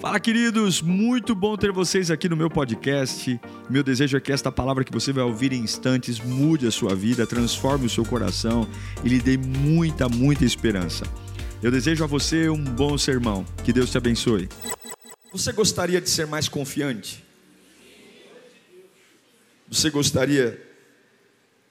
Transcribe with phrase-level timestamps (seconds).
[0.00, 0.80] Fala, queridos!
[0.80, 3.40] Muito bom ter vocês aqui no meu podcast.
[3.68, 6.94] Meu desejo é que esta palavra que você vai ouvir em instantes mude a sua
[6.94, 8.68] vida, transforme o seu coração
[9.02, 11.04] e lhe dê muita, muita esperança.
[11.60, 13.44] Eu desejo a você um bom sermão.
[13.64, 14.48] Que Deus te abençoe.
[15.32, 17.24] Você gostaria de ser mais confiante?
[19.68, 20.64] Você gostaria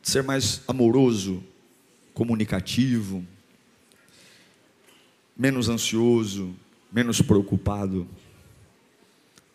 [0.02, 1.42] de ser mais amoroso,
[2.14, 3.26] comunicativo,
[5.38, 6.54] menos ansioso,
[6.92, 8.08] menos preocupado?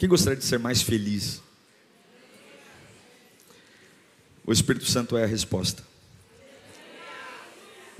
[0.02, 1.40] Quem gostaria de ser mais feliz?
[4.44, 5.84] O Espírito Santo é a resposta.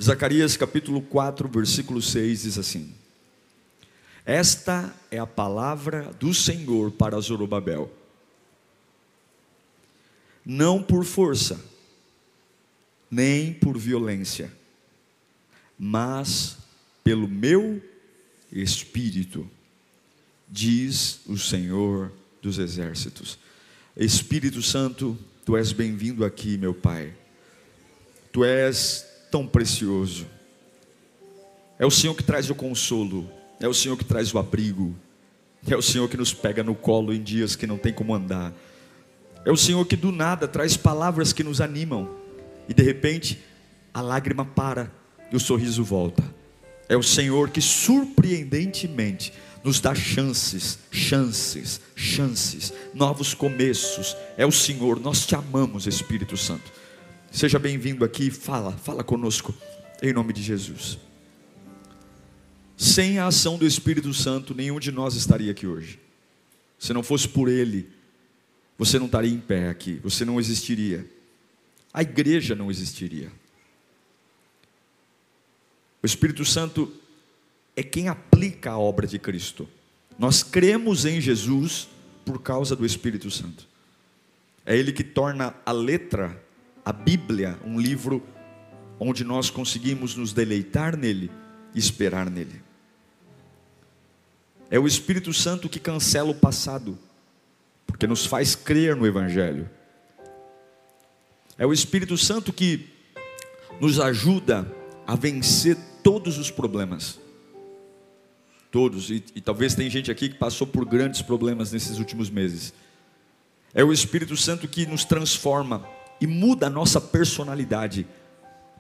[0.03, 2.93] Zacarias capítulo 4, versículo 6 diz assim:
[4.27, 7.89] Esta é a palavra do Senhor para Zorobabel.
[10.45, 11.65] Não por força,
[13.09, 14.53] nem por violência,
[15.79, 16.57] mas
[17.05, 17.81] pelo meu
[18.51, 19.49] espírito,
[20.53, 23.39] diz o Senhor dos exércitos.
[23.97, 27.15] Espírito Santo, tu és bem-vindo aqui, meu Pai.
[28.31, 30.27] Tu és tão precioso.
[31.79, 34.95] É o Senhor que traz o consolo, é o Senhor que traz o abrigo,
[35.67, 38.53] é o Senhor que nos pega no colo em dias que não tem como andar.
[39.47, 42.15] É o Senhor que do nada traz palavras que nos animam
[42.69, 43.41] e de repente
[43.93, 44.93] a lágrima para
[45.31, 46.23] e o sorriso volta.
[46.89, 49.33] É o Senhor que surpreendentemente
[49.65, 54.17] nos dá chances, chances, chances, novos começos.
[54.37, 56.73] É o Senhor, nós te amamos, Espírito Santo.
[57.31, 59.55] Seja bem-vindo aqui, fala, fala conosco,
[60.03, 60.99] em nome de Jesus.
[62.77, 66.01] Sem a ação do Espírito Santo, nenhum de nós estaria aqui hoje.
[66.79, 67.89] Se não fosse por Ele,
[68.77, 71.09] você não estaria em pé aqui, você não existiria,
[71.95, 73.31] a igreja não existiria.
[76.03, 76.93] O Espírito Santo
[77.77, 79.69] é quem aplica a obra de Cristo.
[80.19, 81.89] Nós cremos em Jesus
[82.25, 83.67] por causa do Espírito Santo.
[84.65, 86.41] É Ele que torna a letra,
[86.85, 88.23] a Bíblia, um livro
[89.01, 91.31] onde nós conseguimos nos deleitar nele
[91.75, 92.63] e esperar nele.
[94.71, 96.99] É o Espírito Santo que cancela o passado,
[97.87, 99.69] porque nos faz crer no Evangelho.
[101.59, 102.89] É o Espírito Santo que
[103.81, 104.67] nos ajuda
[105.07, 107.19] a vencer todos os problemas.
[108.73, 112.73] Todos, e, e talvez tem gente aqui que passou por grandes problemas nesses últimos meses.
[113.75, 115.87] É o Espírito Santo que nos transforma
[116.19, 118.07] e muda a nossa personalidade.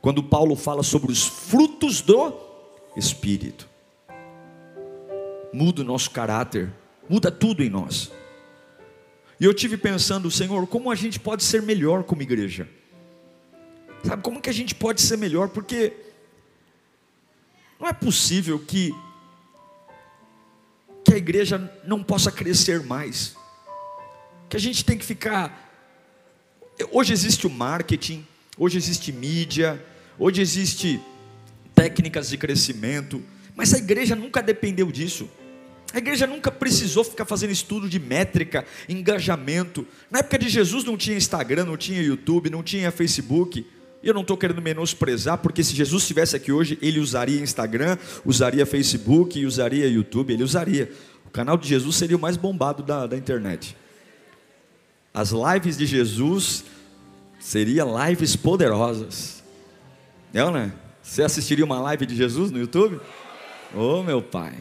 [0.00, 2.32] Quando Paulo fala sobre os frutos do
[2.96, 3.68] Espírito,
[5.52, 6.72] muda o nosso caráter,
[7.06, 8.10] muda tudo em nós.
[9.38, 12.66] E eu tive pensando, Senhor, como a gente pode ser melhor como igreja?
[14.02, 15.50] Sabe como que a gente pode ser melhor?
[15.50, 15.92] Porque
[17.78, 18.94] não é possível que
[21.12, 23.36] que a igreja não possa crescer mais.
[24.48, 25.68] Que a gente tem que ficar
[26.90, 29.80] Hoje existe o marketing, hoje existe mídia,
[30.18, 30.98] hoje existe
[31.74, 33.22] técnicas de crescimento,
[33.54, 35.28] mas a igreja nunca dependeu disso.
[35.92, 39.86] A igreja nunca precisou ficar fazendo estudo de métrica, engajamento.
[40.10, 43.66] Na época de Jesus não tinha Instagram, não tinha YouTube, não tinha Facebook.
[44.02, 47.96] E eu não estou querendo menosprezar, porque se Jesus estivesse aqui hoje, ele usaria Instagram,
[48.24, 50.90] usaria Facebook, usaria YouTube, ele usaria.
[51.24, 53.76] O canal de Jesus seria o mais bombado da, da internet.
[55.14, 56.64] As lives de Jesus
[57.38, 59.42] seriam lives poderosas.
[60.32, 60.72] Não, né?
[61.02, 63.00] Você assistiria uma live de Jesus no YouTube?
[63.74, 64.58] Ô oh, meu pai.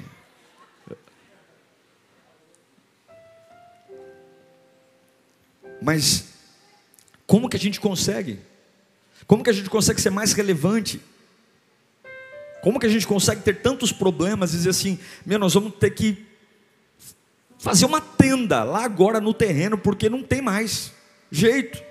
[5.82, 6.34] Mas
[7.26, 8.51] como que a gente consegue?
[9.28, 11.02] Como que a gente consegue ser mais relevante?
[12.62, 15.90] Como que a gente consegue ter tantos problemas e dizer assim, meu, nós vamos ter
[15.92, 16.26] que
[17.58, 20.92] fazer uma tenda lá agora no terreno, porque não tem mais
[21.32, 21.82] jeito.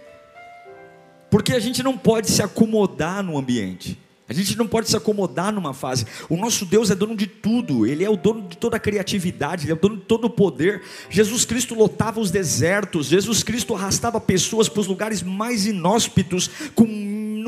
[1.30, 3.98] Porque a gente não pode se acomodar no ambiente.
[4.30, 6.06] A gente não pode se acomodar numa fase.
[6.28, 9.64] O nosso Deus é dono de tudo, Ele é o dono de toda a criatividade,
[9.64, 10.82] Ele é o dono de todo o poder.
[11.08, 16.84] Jesus Cristo lotava os desertos, Jesus Cristo arrastava pessoas para os lugares mais inóspitos, com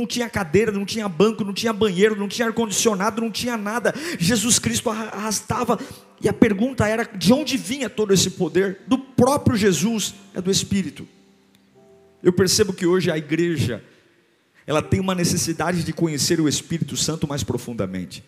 [0.03, 3.95] não tinha cadeira, não tinha banco, não tinha banheiro, não tinha ar-condicionado, não tinha nada.
[4.19, 5.79] Jesus Cristo arrastava.
[6.21, 8.81] E a pergunta era: de onde vinha todo esse poder?
[8.89, 11.07] Do próprio Jesus, é do Espírito.
[12.21, 13.83] Eu percebo que hoje a igreja
[14.67, 18.25] ela tem uma necessidade de conhecer o Espírito Santo mais profundamente.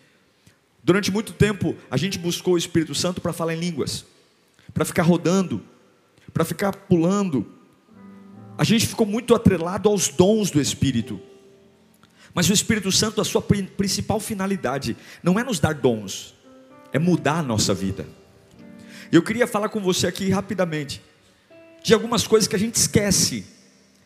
[0.81, 4.05] Durante muito tempo, a gente buscou o Espírito Santo para falar em línguas,
[4.73, 5.61] para ficar rodando,
[6.33, 7.45] para ficar pulando.
[8.57, 11.19] A gente ficou muito atrelado aos dons do Espírito.
[12.35, 16.35] Mas o Espírito Santo, a sua principal finalidade, não é nos dar dons,
[16.91, 18.05] é mudar a nossa vida.
[19.09, 21.01] Eu queria falar com você aqui rapidamente
[21.81, 23.45] de algumas coisas que a gente esquece,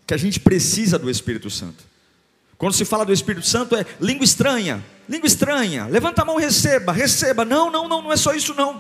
[0.06, 1.84] que a gente precisa do Espírito Santo.
[2.56, 6.92] Quando se fala do Espírito Santo é língua estranha, língua estranha, levanta a mão, receba,
[6.92, 7.44] receba.
[7.44, 8.80] Não, não, não, não é só isso não.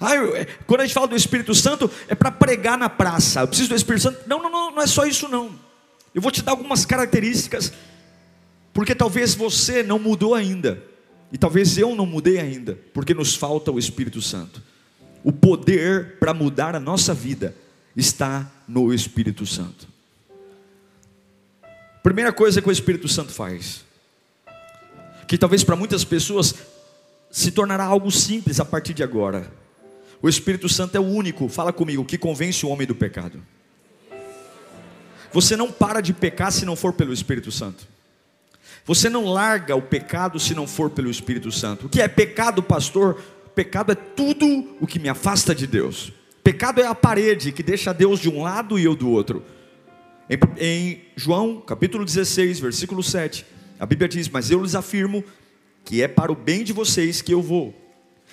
[0.00, 3.40] Ah, é, quando a gente fala do Espírito Santo é para pregar na praça.
[3.40, 4.20] Eu preciso do Espírito Santo.
[4.26, 5.52] Não, não, não, não é só isso não.
[6.12, 7.72] Eu vou te dar algumas características,
[8.72, 10.82] porque talvez você não mudou ainda,
[11.30, 14.62] e talvez eu não mudei ainda, porque nos falta o Espírito Santo.
[15.24, 17.54] O poder para mudar a nossa vida
[17.96, 19.88] está no Espírito Santo.
[22.02, 23.84] Primeira coisa que o Espírito Santo faz,
[25.28, 26.54] que talvez para muitas pessoas
[27.30, 29.50] se tornará algo simples a partir de agora.
[30.20, 33.42] O Espírito Santo é o único, fala comigo, que convence o homem do pecado.
[35.32, 37.86] Você não para de pecar se não for pelo Espírito Santo.
[38.84, 41.86] Você não larga o pecado se não for pelo Espírito Santo.
[41.86, 43.20] O que é pecado, pastor?
[43.54, 46.12] Pecado é tudo o que me afasta de Deus.
[46.42, 49.44] Pecado é a parede que deixa Deus de um lado e eu do outro.
[50.28, 53.46] Em, em, João capítulo 16, versículo 7,
[53.78, 55.22] a Bíblia diz: Mas eu lhes afirmo
[55.84, 57.74] que é para o bem de vocês que eu vou.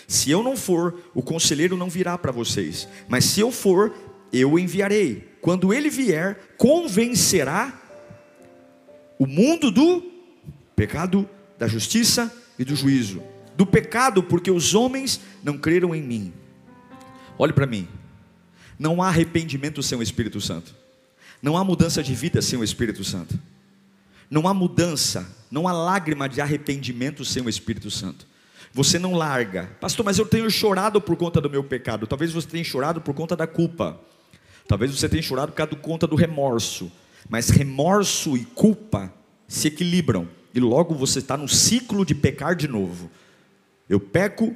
[0.08, 3.94] Se eu não for, o conselheiro não virá para vocês, mas se eu for,
[4.32, 5.28] eu o enviarei.
[5.42, 7.80] Quando ele vier, convencerá
[9.20, 10.09] o mundo do
[10.80, 13.22] pecado, da justiça e do juízo.
[13.58, 16.34] Do pecado, porque os homens não creram em mim.
[17.38, 17.86] Olhe para mim.
[18.78, 20.74] Não há arrependimento sem o Espírito Santo.
[21.42, 23.38] Não há mudança de vida sem o Espírito Santo.
[24.32, 28.26] Não há mudança, não há lágrima de arrependimento sem o Espírito Santo.
[28.74, 32.08] Você não larga, pastor, mas eu tenho chorado por conta do meu pecado.
[32.08, 34.00] Talvez você tenha chorado por conta da culpa.
[34.66, 36.90] Talvez você tenha chorado por conta do remorso.
[37.28, 39.14] Mas remorso e culpa
[39.46, 40.39] se equilibram.
[40.54, 43.10] E logo você está no ciclo de pecar de novo.
[43.88, 44.56] Eu peco,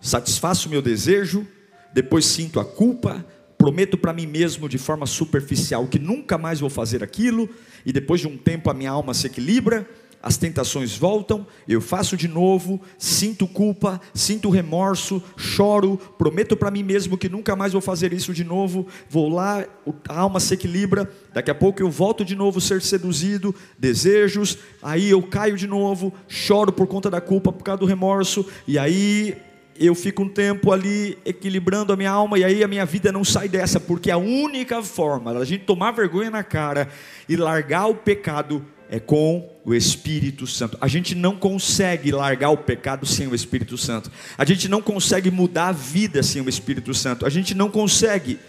[0.00, 1.46] satisfaço o meu desejo,
[1.92, 3.24] depois sinto a culpa,
[3.58, 7.48] prometo para mim mesmo de forma superficial que nunca mais vou fazer aquilo,
[7.84, 9.88] e depois de um tempo a minha alma se equilibra,
[10.22, 16.82] as tentações voltam, eu faço de novo, sinto culpa, sinto remorso, choro, prometo para mim
[16.82, 19.64] mesmo que nunca mais vou fazer isso de novo, vou lá,
[20.08, 24.58] a alma se equilibra, daqui a pouco eu volto de novo a ser seduzido, desejos,
[24.82, 28.78] aí eu caio de novo, choro por conta da culpa, por causa do remorso, e
[28.78, 29.36] aí
[29.74, 33.24] eu fico um tempo ali equilibrando a minha alma e aí a minha vida não
[33.24, 36.90] sai dessa, porque a única forma da gente tomar vergonha na cara
[37.26, 40.76] e largar o pecado é com o Espírito Santo.
[40.80, 44.10] A gente não consegue largar o pecado sem o Espírito Santo.
[44.36, 47.24] A gente não consegue mudar a vida sem o Espírito Santo.
[47.24, 48.40] A gente não consegue.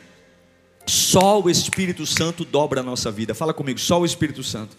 [0.88, 3.36] Só o Espírito Santo dobra a nossa vida.
[3.36, 4.76] Fala comigo, só o Espírito Santo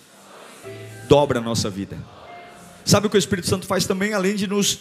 [1.08, 1.96] dobra a nossa vida.
[2.84, 4.80] Sabe o que o Espírito Santo faz também, além de nos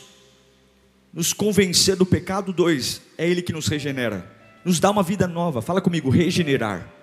[1.14, 4.26] nos convencer do pecado, dois, é Ele que nos regenera,
[4.64, 5.62] nos dá uma vida nova.
[5.62, 7.01] Fala comigo, regenerar.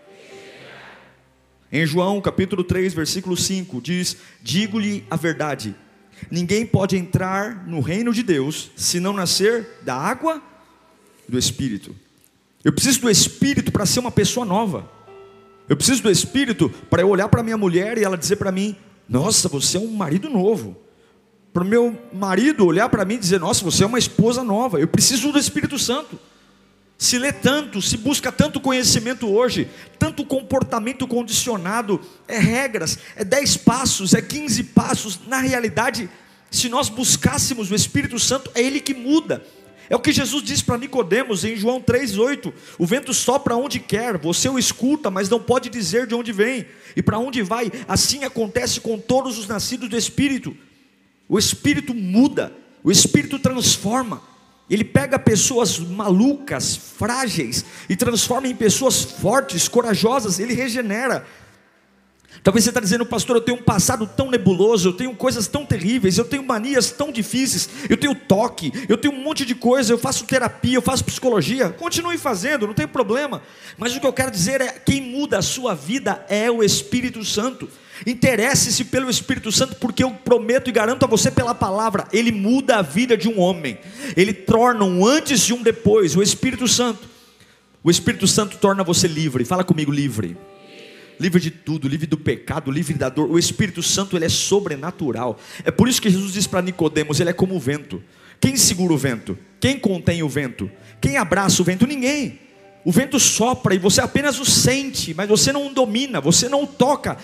[1.70, 5.74] Em João capítulo 3, versículo 5, diz: Digo-lhe a verdade,
[6.30, 10.42] ninguém pode entrar no reino de Deus se não nascer da água
[11.28, 11.94] do Espírito.
[12.64, 14.90] Eu preciso do Espírito para ser uma pessoa nova.
[15.68, 18.74] Eu preciso do Espírito para eu olhar para minha mulher e ela dizer para mim:
[19.06, 20.76] Nossa, você é um marido novo
[21.52, 24.80] para o meu marido olhar para mim e dizer: Nossa, você é uma esposa nova.
[24.80, 26.18] Eu preciso do Espírito Santo.
[26.98, 33.58] Se lê tanto, se busca tanto conhecimento hoje, tanto comportamento condicionado, é regras, é 10
[33.58, 35.20] passos, é 15 passos.
[35.28, 36.10] Na realidade,
[36.50, 39.46] se nós buscássemos o Espírito Santo, é Ele que muda.
[39.88, 44.18] É o que Jesus disse para Nicodemos em João 3,8: O vento sopra onde quer,
[44.18, 47.70] você o escuta, mas não pode dizer de onde vem e para onde vai.
[47.86, 50.54] Assim acontece com todos os nascidos do Espírito.
[51.28, 52.52] O Espírito muda,
[52.82, 54.20] o Espírito transforma.
[54.70, 61.26] Ele pega pessoas malucas, frágeis, e transforma em pessoas fortes, corajosas, ele regenera.
[62.42, 65.66] Talvez você está dizendo, pastor, eu tenho um passado tão nebuloso, eu tenho coisas tão
[65.66, 69.92] terríveis, eu tenho manias tão difíceis, eu tenho toque, eu tenho um monte de coisa,
[69.92, 71.70] eu faço terapia, eu faço psicologia.
[71.70, 73.42] Continue fazendo, não tem problema.
[73.76, 77.24] Mas o que eu quero dizer é: quem muda a sua vida é o Espírito
[77.24, 77.68] Santo.
[78.06, 82.76] Interesse-se pelo Espírito Santo, porque eu prometo e garanto a você pela palavra, ele muda
[82.76, 83.78] a vida de um homem,
[84.16, 86.16] ele torna um antes e um depois.
[86.16, 87.08] O Espírito Santo,
[87.82, 89.44] o Espírito Santo torna você livre.
[89.44, 90.36] Fala comigo, livre.
[91.18, 93.28] Livre de tudo, livre do pecado, livre da dor.
[93.28, 95.38] O Espírito Santo ele é sobrenatural.
[95.64, 98.02] É por isso que Jesus diz para Nicodemos, ele é como o vento.
[98.40, 99.36] Quem segura o vento?
[99.58, 100.70] Quem contém o vento?
[101.00, 101.86] Quem abraça o vento?
[101.86, 102.38] Ninguém.
[102.84, 106.62] O vento sopra e você apenas o sente, mas você não o domina, você não
[106.62, 107.18] o toca,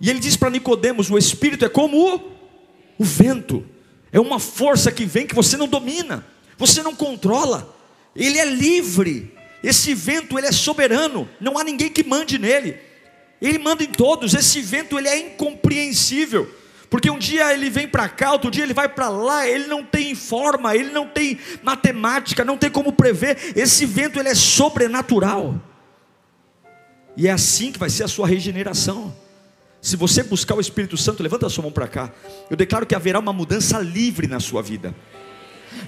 [0.00, 2.32] e ele diz para Nicodemos: o espírito é como o,
[2.98, 3.64] o vento,
[4.10, 6.26] é uma força que vem que você não domina,
[6.56, 7.76] você não controla.
[8.14, 9.34] ele é livre.
[9.62, 12.78] Esse vento ele é soberano, não há ninguém que mande nele.
[13.42, 14.32] Ele manda em todos.
[14.34, 16.48] Esse vento ele é incompreensível.
[16.88, 19.84] Porque um dia ele vem para cá, outro dia ele vai para lá, ele não
[19.84, 23.52] tem forma, ele não tem matemática, não tem como prever.
[23.54, 25.54] Esse vento ele é sobrenatural.
[27.16, 29.14] E é assim que vai ser a sua regeneração.
[29.80, 32.12] Se você buscar o Espírito Santo, levanta a sua mão para cá.
[32.50, 34.94] Eu declaro que haverá uma mudança livre na sua vida.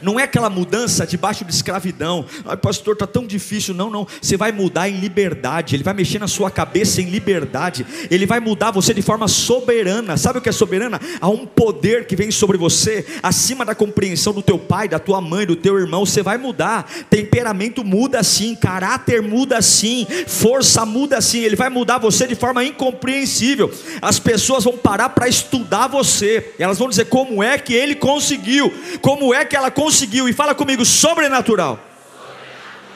[0.00, 2.24] Não é aquela mudança debaixo de escravidão.
[2.44, 3.74] Ai, pastor, está tão difícil.
[3.74, 4.06] Não, não.
[4.20, 5.76] Você vai mudar em liberdade.
[5.76, 7.86] Ele vai mexer na sua cabeça em liberdade.
[8.10, 10.16] Ele vai mudar você de forma soberana.
[10.16, 11.00] Sabe o que é soberana?
[11.20, 15.20] Há um poder que vem sobre você, acima da compreensão do teu pai, da tua
[15.20, 16.06] mãe, do teu irmão.
[16.06, 16.88] Você vai mudar.
[17.10, 21.40] Temperamento muda assim, caráter muda assim, força muda assim.
[21.40, 23.72] Ele vai mudar você de forma incompreensível.
[24.00, 26.54] As pessoas vão parar para estudar você.
[26.58, 30.54] Elas vão dizer como é que ele conseguiu, como é que ela conseguiu, e fala
[30.54, 31.80] comigo, sobrenatural.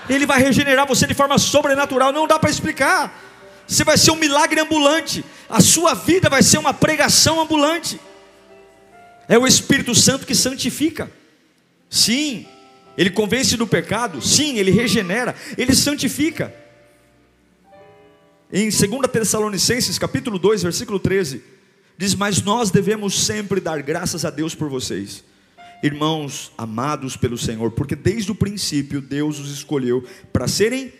[0.08, 3.22] Ele vai regenerar você de forma sobrenatural, não dá para explicar.
[3.66, 8.00] Você vai ser um milagre ambulante, a sua vida vai ser uma pregação ambulante.
[9.28, 11.10] É o Espírito Santo que santifica.
[11.90, 12.46] Sim,
[12.96, 16.54] ele convence do pecado, sim, ele regenera, ele santifica.
[18.52, 18.80] Em 2
[19.12, 21.42] Tessalonicenses, capítulo 2, versículo 13,
[21.98, 25.24] diz: "Mas nós devemos sempre dar graças a Deus por vocês,
[25.86, 30.92] irmãos amados pelo Senhor, porque desde o princípio Deus os escolheu para serem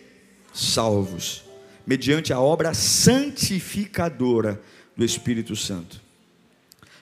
[0.53, 1.45] salvos,
[1.87, 4.61] mediante a obra santificadora
[4.97, 6.01] do Espírito Santo.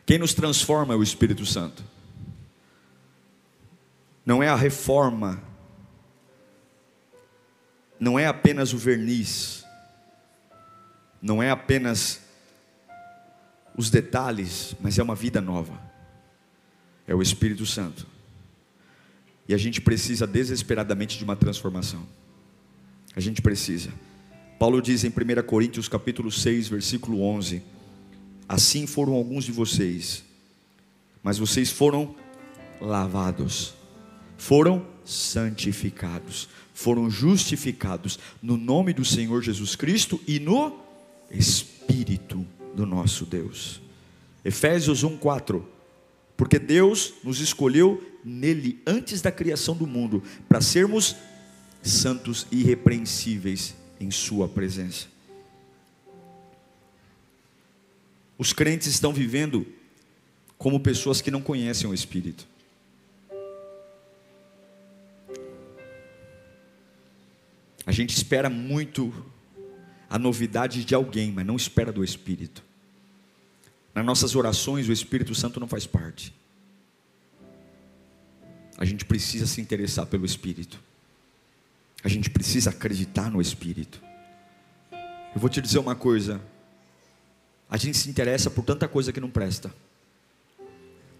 [0.05, 1.85] Quem nos transforma é o Espírito Santo.
[4.27, 5.43] Não é a reforma,
[8.01, 9.65] não é apenas o verniz,
[11.21, 12.21] não é apenas
[13.77, 15.84] os detalhes, mas é uma vida nova
[17.07, 18.07] é o Espírito Santo.
[19.49, 22.07] E a gente precisa desesperadamente de uma transformação.
[23.15, 23.91] A gente precisa.
[24.59, 27.63] Paulo diz em 1 Coríntios capítulo 6, versículo 11:
[28.49, 30.25] Assim foram alguns de vocês,
[31.23, 32.15] mas vocês foram
[32.81, 33.75] lavados,
[34.37, 40.79] foram santificados, foram justificados no nome do Senhor Jesus Cristo e no
[41.31, 43.81] Espírito do nosso Deus.
[44.45, 45.74] Efésios 1:4
[46.37, 51.15] porque Deus nos escolheu nele antes da criação do mundo para sermos
[51.83, 55.07] santos e irrepreensíveis em Sua presença.
[58.37, 59.67] Os crentes estão vivendo
[60.59, 62.47] como pessoas que não conhecem o Espírito.
[67.87, 69.13] A gente espera muito
[70.09, 72.65] a novidade de alguém, mas não espera do Espírito.
[73.95, 76.35] Nas nossas orações, o Espírito Santo não faz parte.
[78.77, 80.81] A gente precisa se interessar pelo Espírito.
[82.03, 84.03] A gente precisa acreditar no Espírito.
[84.93, 86.41] Eu vou te dizer uma coisa.
[87.71, 89.73] A gente se interessa por tanta coisa que não presta.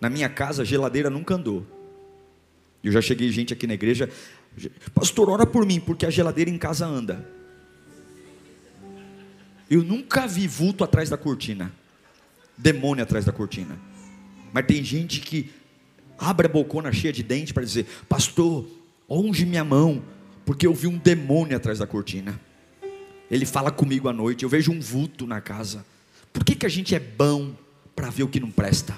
[0.01, 1.65] Na minha casa, a geladeira nunca andou.
[2.83, 4.11] Eu já cheguei gente aqui na igreja,
[4.93, 7.27] pastor, ora por mim, porque a geladeira em casa anda.
[9.71, 11.73] Eu nunca vi vulto atrás da cortina
[12.57, 13.79] demônio atrás da cortina.
[14.53, 15.51] Mas tem gente que
[16.19, 18.67] abre a bocona cheia de dente para dizer: Pastor,
[19.09, 20.03] onde minha mão,
[20.45, 22.41] porque eu vi um demônio atrás da cortina.
[23.31, 25.85] Ele fala comigo à noite, eu vejo um vulto na casa.
[26.33, 27.55] Por que, que a gente é bom
[27.97, 28.97] para ver o que não presta?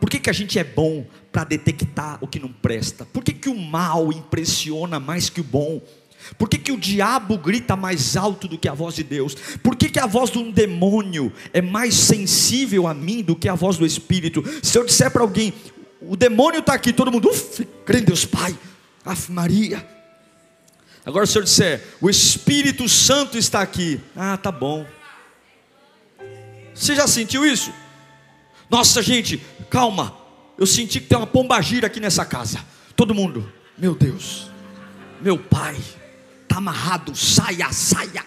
[0.00, 3.04] Por que, que a gente é bom para detectar o que não presta?
[3.04, 5.82] Por que, que o mal impressiona mais que o bom?
[6.38, 9.34] Por que, que o diabo grita mais alto do que a voz de Deus?
[9.62, 13.48] Por que, que a voz de um demônio é mais sensível a mim do que
[13.48, 14.42] a voz do Espírito?
[14.62, 15.52] Se eu disser para alguém,
[16.00, 18.56] o demônio está aqui, todo mundo, uff, crê em Deus Pai,
[19.04, 19.86] af Maria.
[21.04, 24.86] Agora, se eu disser, o Espírito Santo está aqui, ah, tá bom.
[26.74, 27.72] Você já sentiu isso?
[28.70, 30.16] Nossa, gente, calma,
[30.56, 32.64] eu senti que tem uma pombagira aqui nessa casa.
[32.94, 34.50] Todo mundo, meu Deus,
[35.20, 35.76] meu Pai
[36.50, 38.24] está amarrado, saia, saia.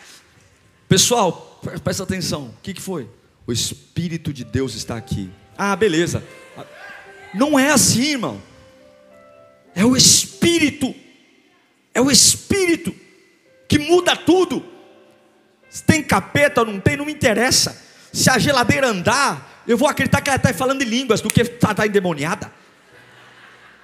[0.88, 3.10] Pessoal, presta atenção, o que, que foi?
[3.46, 5.30] O Espírito de Deus está aqui.
[5.58, 6.24] Ah, beleza.
[7.34, 8.42] Não é assim, irmão.
[9.76, 10.96] É o Espírito,
[11.94, 12.96] é o Espírito
[13.68, 14.64] que muda tudo.
[15.70, 17.82] Se tem capeta ou não tem, não me interessa.
[18.14, 21.42] Se a geladeira andar, eu vou acreditar que ela está falando em línguas do que
[21.42, 22.52] está tá endemoniada.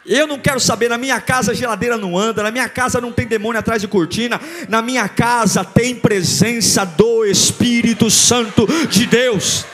[0.09, 3.11] Eu não quero saber, na minha casa a geladeira não anda, na minha casa não
[3.11, 9.65] tem demônio atrás de cortina, na minha casa tem presença do Espírito Santo de Deus.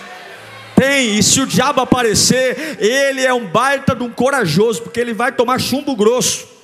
[0.75, 5.13] Tem, e se o diabo aparecer, ele é um baita de um corajoso, porque ele
[5.13, 6.54] vai tomar chumbo grosso.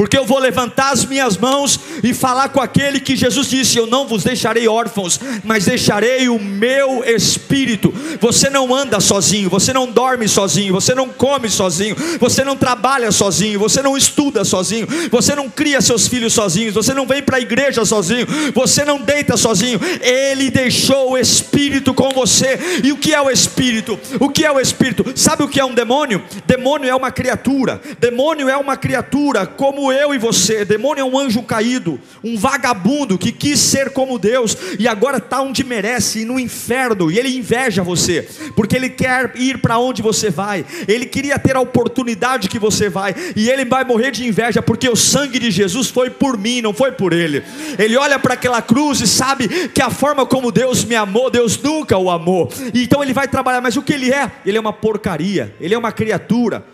[0.00, 3.86] Porque eu vou levantar as minhas mãos e falar com aquele que Jesus disse: Eu
[3.86, 7.92] não vos deixarei órfãos, mas deixarei o meu espírito.
[8.18, 13.12] Você não anda sozinho, você não dorme sozinho, você não come sozinho, você não trabalha
[13.12, 17.36] sozinho, você não estuda sozinho, você não cria seus filhos sozinhos, você não vem para
[17.36, 19.78] a igreja sozinho, você não deita sozinho.
[20.00, 22.58] Ele deixou o espírito com você.
[22.82, 24.00] E o que é o espírito?
[24.18, 25.12] O que é o espírito?
[25.14, 26.24] Sabe o que é um demônio?
[26.46, 27.78] Demônio é uma criatura.
[27.98, 30.64] Demônio é uma criatura como eu e você.
[30.64, 35.40] Demônio é um anjo caído, um vagabundo que quis ser como Deus e agora está
[35.42, 37.10] onde merece, no inferno.
[37.10, 40.64] E ele inveja você, porque ele quer ir para onde você vai.
[40.86, 44.88] Ele queria ter a oportunidade que você vai, e ele vai morrer de inveja, porque
[44.88, 47.42] o sangue de Jesus foi por mim, não foi por ele.
[47.78, 51.60] Ele olha para aquela cruz e sabe que a forma como Deus me amou, Deus
[51.60, 52.50] nunca o amou.
[52.74, 54.30] Então ele vai trabalhar, mas o que ele é?
[54.44, 56.64] Ele é uma porcaria, ele é uma criatura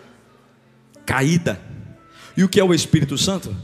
[1.04, 1.65] caída.
[2.36, 3.56] E o que é o Espírito Santo?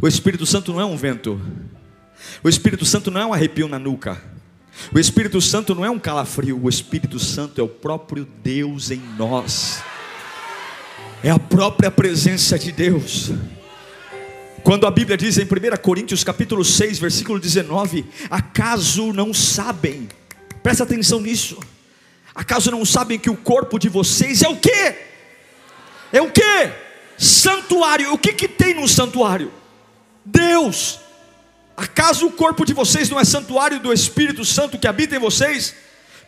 [0.00, 1.40] O Espírito Santo não é um vento.
[2.42, 4.20] O Espírito Santo não é um arrepio na nuca.
[4.92, 6.62] O Espírito Santo não é um calafrio.
[6.62, 9.82] O Espírito Santo é o próprio Deus em nós.
[11.22, 13.30] É a própria presença de Deus.
[14.62, 20.08] Quando a Bíblia diz em 1 Coríntios capítulo 6, versículo 19, acaso não sabem?
[20.62, 21.58] Presta atenção nisso.
[22.34, 24.96] Acaso não sabem que o corpo de vocês é o quê?
[26.12, 26.72] É o quê?
[27.16, 28.12] Santuário.
[28.12, 29.52] O que que tem no santuário?
[30.24, 31.00] Deus.
[31.76, 35.74] Acaso o corpo de vocês não é santuário do Espírito Santo que habita em vocês,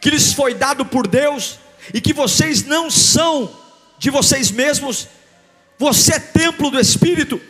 [0.00, 1.58] que lhes foi dado por Deus
[1.94, 3.54] e que vocês não são
[3.98, 5.08] de vocês mesmos?
[5.78, 7.40] Você é templo do Espírito.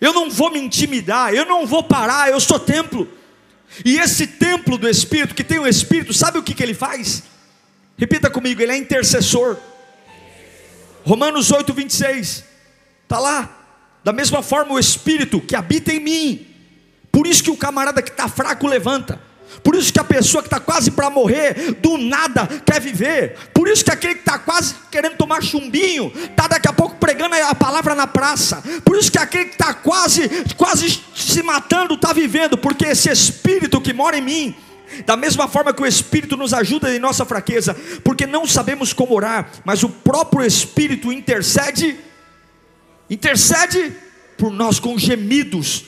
[0.00, 3.08] Eu não vou me intimidar, eu não vou parar, eu sou templo.
[3.84, 7.22] E esse templo do Espírito, que tem o Espírito, sabe o que, que ele faz?
[7.96, 9.56] Repita comigo, ele é intercessor.
[11.04, 12.44] Romanos 8, 26,
[13.02, 13.50] está lá.
[14.02, 16.46] Da mesma forma, o Espírito que habita em mim.
[17.12, 19.20] Por isso que o camarada que está fraco levanta.
[19.62, 23.36] Por isso que a pessoa que está quase para morrer, do nada quer viver.
[23.54, 27.34] Por isso que aquele que está quase querendo tomar chumbinho, está daqui a pouco pregando
[27.34, 28.62] a palavra na praça.
[28.84, 32.58] Por isso que aquele que está quase, quase se matando, está vivendo.
[32.58, 34.56] Porque esse Espírito que mora em mim,
[35.02, 39.14] da mesma forma que o Espírito nos ajuda em nossa fraqueza, porque não sabemos como
[39.14, 41.96] orar, mas o próprio Espírito intercede,
[43.08, 43.92] intercede
[44.36, 45.84] por nós com gemidos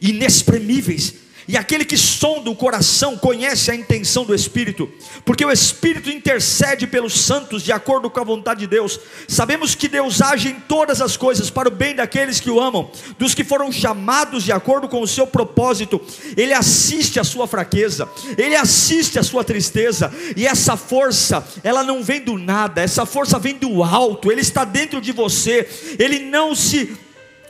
[0.00, 1.14] inexprimíveis.
[1.50, 4.88] E aquele que sonda o coração conhece a intenção do Espírito,
[5.24, 9.00] porque o Espírito intercede pelos santos de acordo com a vontade de Deus.
[9.26, 12.88] Sabemos que Deus age em todas as coisas para o bem daqueles que o amam,
[13.18, 16.00] dos que foram chamados de acordo com o seu propósito.
[16.36, 18.08] Ele assiste a sua fraqueza,
[18.38, 23.40] ele assiste a sua tristeza, e essa força, ela não vem do nada, essa força
[23.40, 26.96] vem do alto, ele está dentro de você, ele não se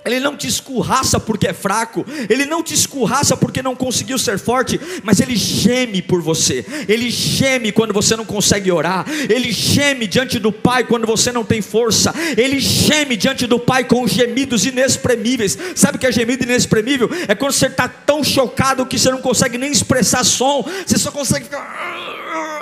[0.05, 4.39] ele não te escurraça porque é fraco, ele não te escurraça porque não conseguiu ser
[4.39, 10.07] forte, mas ele geme por você, ele geme quando você não consegue orar, ele geme
[10.07, 14.65] diante do Pai quando você não tem força, ele geme diante do Pai com gemidos
[14.65, 15.57] inexprimíveis.
[15.75, 17.11] Sabe o que é gemido inexprimível?
[17.29, 21.11] É quando você está tão chocado que você não consegue nem expressar som, você só
[21.11, 21.47] consegue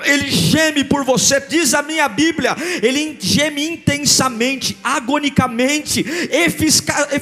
[0.05, 6.05] ele geme por você, diz a minha Bíblia, ele geme intensamente, agonicamente,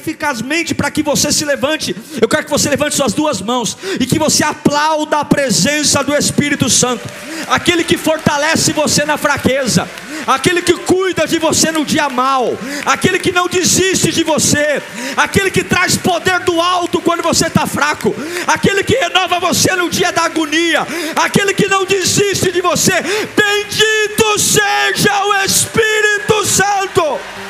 [0.07, 1.95] eficazmente para que você se levante.
[2.21, 6.15] Eu quero que você levante suas duas mãos e que você aplauda a presença do
[6.15, 7.07] Espírito Santo,
[7.49, 9.87] aquele que fortalece você na fraqueza,
[10.25, 14.81] aquele que cuida de você no dia mal, aquele que não desiste de você,
[15.17, 18.15] aquele que traz poder do alto quando você está fraco,
[18.45, 22.93] aquele que renova você no dia da agonia, aquele que não desiste de você.
[23.35, 27.46] Bendito seja o Espírito Santo.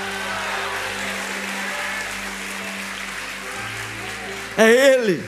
[4.58, 5.24] É Ele,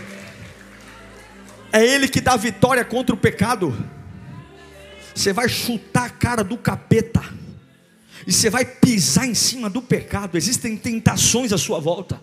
[1.72, 3.78] é Ele que dá vitória contra o pecado.
[5.14, 7.22] Você vai chutar a cara do capeta,
[8.26, 10.36] e você vai pisar em cima do pecado.
[10.36, 12.20] Existem tentações à sua volta.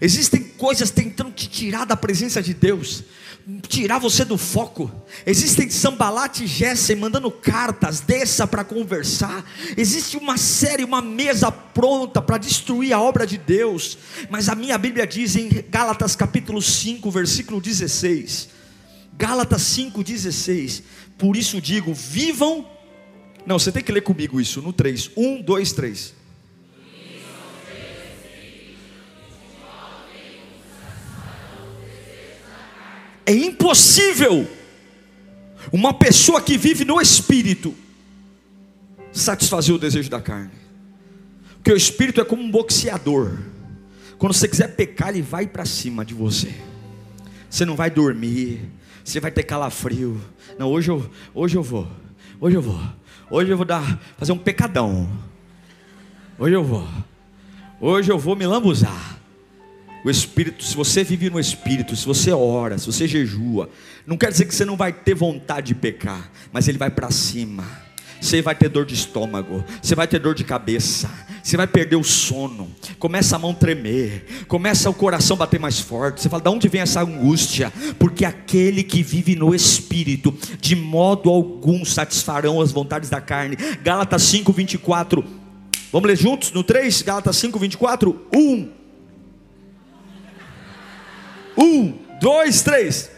[0.00, 3.04] Existem coisas tentando te tirar da presença de Deus,
[3.68, 4.90] tirar você do foco.
[5.26, 9.44] Existem Sambalate e Gessem mandando cartas, desça para conversar.
[9.76, 13.98] Existe uma série, uma mesa pronta para destruir a obra de Deus.
[14.28, 18.48] Mas a minha Bíblia diz em Gálatas capítulo 5, versículo 16.
[19.16, 20.82] Gálatas 5,16.
[21.18, 22.66] Por isso digo: vivam.
[23.46, 25.10] Não, você tem que ler comigo isso no 3.
[25.16, 26.19] 1, 2, 3.
[33.30, 34.44] É impossível
[35.70, 37.72] uma pessoa que vive no espírito
[39.12, 40.50] satisfazer o desejo da carne.
[41.54, 43.38] Porque o espírito é como um boxeador.
[44.18, 46.52] Quando você quiser pecar, ele vai para cima de você.
[47.48, 48.68] Você não vai dormir,
[49.04, 50.20] você vai ter calafrio.
[50.58, 51.86] Não, hoje eu, hoje eu vou.
[52.40, 52.82] Hoje eu vou.
[53.30, 55.08] Hoje eu vou dar, fazer um pecadão.
[56.36, 56.88] Hoje eu vou.
[57.80, 59.19] Hoje eu vou me lambuzar.
[60.04, 63.68] O Espírito, se você vive no Espírito, se você ora, se você jejua,
[64.06, 67.10] não quer dizer que você não vai ter vontade de pecar, mas ele vai para
[67.10, 67.64] cima.
[68.20, 71.10] Você vai ter dor de estômago, você vai ter dor de cabeça,
[71.42, 76.20] você vai perder o sono, começa a mão tremer, começa o coração bater mais forte.
[76.20, 77.72] Você fala, de onde vem essa angústia?
[77.98, 83.56] Porque aquele que vive no Espírito, de modo algum satisfarão as vontades da carne.
[83.82, 85.24] Gálatas 5, 24.
[85.90, 87.00] Vamos ler juntos no 3?
[87.02, 88.26] Gálatas 5, 24.
[88.34, 88.79] 1.
[92.20, 93.10] 1, 2, 3.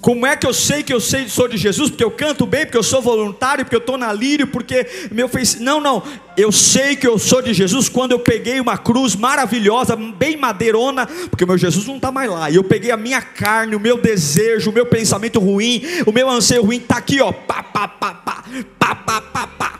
[0.00, 1.90] Como é que eu sei que eu sei sou de Jesus?
[1.90, 5.28] Porque eu canto bem, porque eu sou voluntário, porque eu estou na lírio, porque meu
[5.28, 5.58] fez.
[5.58, 6.00] Não, não.
[6.36, 11.08] Eu sei que eu sou de Jesus quando eu peguei uma cruz maravilhosa, bem madeirona,
[11.28, 12.48] porque meu Jesus não está mais lá.
[12.48, 16.30] E eu peguei a minha carne, o meu desejo, o meu pensamento ruim, o meu
[16.30, 17.32] anseio ruim, está aqui, ó.
[17.32, 18.44] Pá, pá, pá, pá,
[18.78, 19.75] pá, pá, pá, pá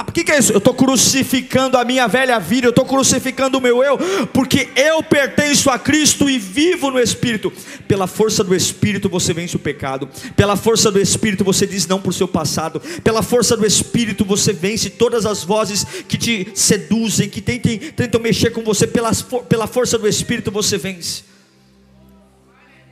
[0.00, 0.52] o que, que é isso?
[0.52, 3.98] Eu estou crucificando a minha velha vida, eu estou crucificando o meu eu,
[4.32, 7.52] porque eu pertenço a Cristo e vivo no Espírito.
[7.86, 12.00] Pela força do Espírito você vence o pecado, pela força do Espírito você diz não
[12.00, 16.48] para o seu passado, pela força do Espírito você vence todas as vozes que te
[16.54, 19.12] seduzem, que tentem, tentam mexer com você, pela,
[19.48, 21.24] pela força do Espírito você vence.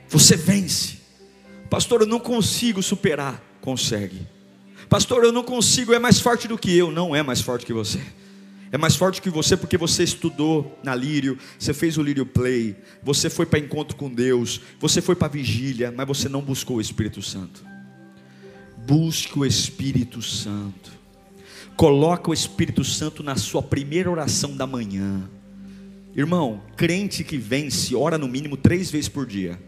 [0.09, 0.97] Você vence,
[1.71, 2.01] pastor.
[2.01, 4.32] Eu não consigo superar, consegue.
[4.93, 6.91] Pastor, eu não consigo, é mais forte do que eu.
[6.91, 7.99] Não é mais forte que você.
[8.71, 12.75] É mais forte que você porque você estudou na Lírio, você fez o Lírio Play,
[13.01, 16.81] você foi para encontro com Deus, você foi para vigília, mas você não buscou o
[16.81, 17.65] Espírito Santo.
[18.85, 20.91] Busque o Espírito Santo.
[21.75, 25.27] Coloca o Espírito Santo na sua primeira oração da manhã.
[26.15, 29.59] Irmão, crente que vence, ora no mínimo três vezes por dia.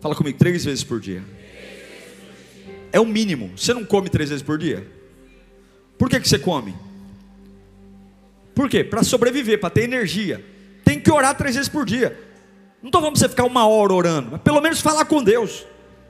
[0.00, 1.24] Fala comigo, três vezes por dia.
[2.96, 3.52] É o mínimo.
[3.54, 4.90] Você não come três vezes por dia?
[5.98, 6.74] Por que, que você come?
[8.54, 8.82] Por quê?
[8.82, 10.42] Para sobreviver, para ter energia.
[10.82, 12.18] Tem que orar três vezes por dia.
[12.80, 15.66] Não estou falando para você ficar uma hora orando, mas pelo menos falar com Deus.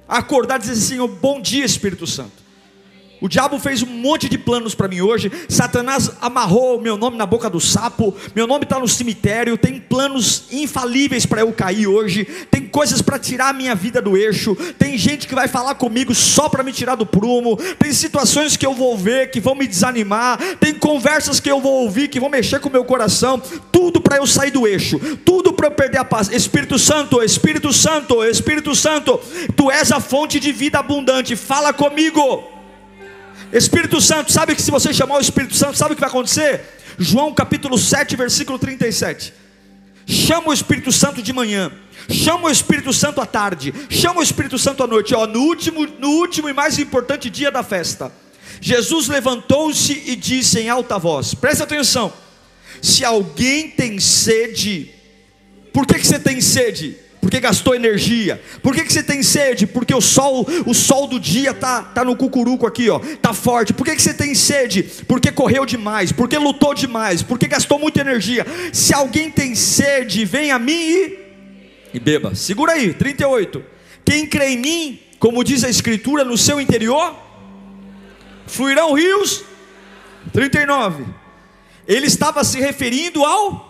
[0.07, 2.46] Acordar e dizer assim: Bom dia, Espírito Santo.
[3.21, 5.33] O diabo fez um monte de planos para mim hoje.
[5.49, 8.15] Satanás amarrou meu nome na boca do sapo.
[8.35, 9.57] Meu nome está no cemitério.
[9.57, 12.25] Tem planos infalíveis para eu cair hoje.
[12.51, 14.55] Tem coisas para tirar a minha vida do eixo.
[14.79, 17.57] Tem gente que vai falar comigo só para me tirar do prumo.
[17.79, 20.39] Tem situações que eu vou ver que vão me desanimar.
[20.61, 23.41] Tem conversas que eu vou ouvir que vão mexer com o meu coração.
[23.73, 24.99] Tudo para eu sair do eixo.
[25.25, 26.29] Tudo para eu perder a paz.
[26.29, 29.19] Espírito Santo, Espírito Santo, Espírito Santo.
[29.57, 31.35] Tu és a fonte de vida abundante.
[31.35, 32.56] Fala comigo.
[33.57, 36.61] Espírito Santo, sabe que se você chamar o Espírito Santo, sabe o que vai acontecer?
[36.99, 39.33] João capítulo 7, versículo 37.
[40.07, 41.73] Chama o Espírito Santo de manhã,
[42.11, 45.87] chama o Espírito Santo à tarde, chama o Espírito Santo à noite, ó, no último,
[45.99, 48.13] no último e mais importante dia da festa.
[48.61, 52.13] Jesus levantou-se e disse em alta voz: presta atenção,
[52.83, 54.91] se alguém tem sede,
[55.73, 56.97] por que, que você tem sede?
[57.27, 58.41] Porque gastou energia.
[58.63, 59.67] Por que, que você tem sede?
[59.67, 63.73] Porque o sol, o sol do dia tá, tá no cucuruco aqui, ó, tá forte.
[63.73, 64.85] Por que, que você tem sede?
[65.09, 68.47] Porque correu demais, porque lutou demais, porque gastou muita energia.
[68.73, 71.19] Se alguém tem sede, vem a mim e,
[71.95, 72.33] e beba.
[72.37, 73.61] Segura aí, 38.
[74.05, 77.13] Quem crê em mim, como diz a Escritura, no seu interior
[78.47, 79.43] fluirão rios.
[80.33, 81.05] 39.
[81.89, 83.67] Ele estava se referindo ao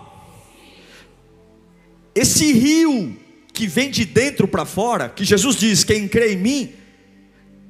[2.14, 3.24] esse rio
[3.56, 6.74] que vem de dentro para fora, que Jesus diz: quem crê em mim,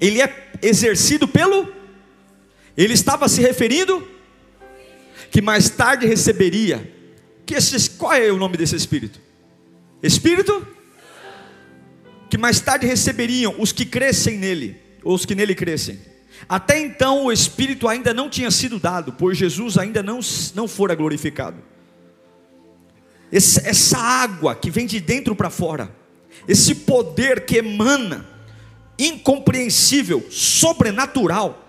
[0.00, 1.72] ele é exercido pelo.
[2.76, 4.06] Ele estava se referindo
[5.30, 6.92] que mais tarde receberia.
[7.46, 9.20] Que esse, qual é o nome desse Espírito?
[10.02, 10.66] Espírito
[12.28, 16.00] que mais tarde receberiam os que crescem nele, ou os que nele crescem.
[16.48, 20.18] Até então o Espírito ainda não tinha sido dado, pois Jesus ainda não,
[20.52, 21.62] não fora glorificado
[23.32, 25.94] essa água que vem de dentro para fora,
[26.46, 28.26] esse poder que emana,
[28.98, 31.62] incompreensível, sobrenatural,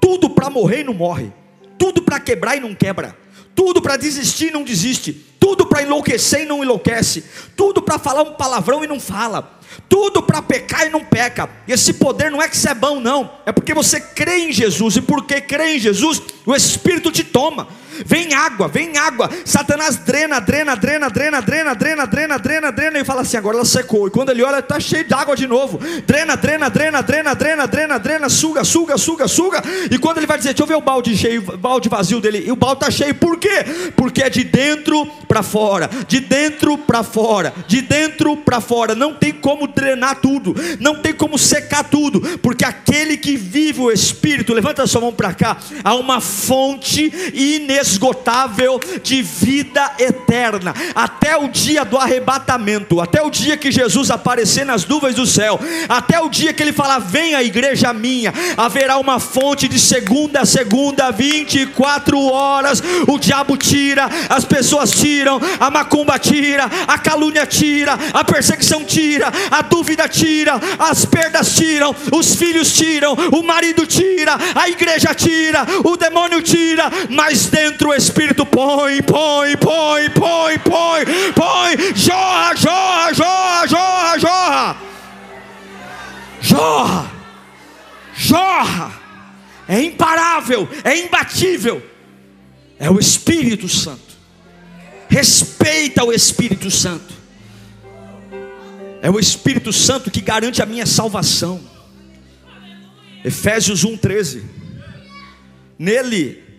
[0.00, 1.32] tudo para morrer e não morre,
[1.78, 3.16] tudo para quebrar e não quebra,
[3.54, 7.24] tudo para desistir e não desiste, tudo para enlouquecer e não enlouquece,
[7.56, 9.58] tudo para falar um palavrão e não fala,
[9.88, 11.48] tudo para pecar e não peca.
[11.66, 14.96] Esse poder não é que você é bom, não, é porque você crê em Jesus,
[14.96, 17.68] e porque crê em Jesus, o Espírito te toma.
[18.04, 19.30] Vem água, vem água.
[19.44, 23.64] Satanás drena, drena, drena, drena, drena, drena, drena, drena, drena, e fala assim: agora ela
[23.64, 24.06] secou.
[24.06, 25.78] E quando ele olha, está cheio de água de novo.
[26.06, 29.62] Drena, drena, drena, drena, drena, drena, drena, suga, suga, suga, suga.
[29.90, 32.44] E quando ele vai dizer, deixa eu ver o balde cheio, o balde vazio dele,
[32.46, 33.64] e o balde está cheio, por quê?
[33.96, 38.94] Porque é de dentro para fora, de dentro para fora, de dentro para fora.
[38.94, 43.90] Não tem como drenar tudo, não tem como secar tudo, porque aquele que vive o
[43.90, 47.89] Espírito, levanta a sua mão para cá, há uma fonte inesgotável
[49.02, 54.86] de vida eterna, até o dia do arrebatamento, até o dia que Jesus aparecer nas
[54.86, 59.68] nuvens do céu, até o dia que ele falar: Venha, igreja minha, haverá uma fonte
[59.68, 62.82] de segunda a segunda, 24 horas.
[63.06, 69.30] O diabo tira, as pessoas tiram, a macumba tira, a calúnia tira, a perseguição tira,
[69.50, 75.66] a dúvida tira, as perdas tiram, os filhos tiram, o marido tira, a igreja tira,
[75.84, 83.12] o demônio tira, mas dentro o Espírito põe, põe, põe, põe, põe, põe, jorra, jorra,
[83.14, 84.76] jorra, jorra, jorra,
[86.40, 87.10] jorra,
[88.14, 89.00] jorra,
[89.68, 91.82] é imparável, é imbatível,
[92.78, 94.10] é o Espírito Santo.
[95.08, 97.14] Respeita o Espírito Santo.
[99.02, 101.60] É o Espírito Santo que garante a minha salvação.
[103.24, 104.42] Efésios 1:13.
[105.78, 106.49] Nele,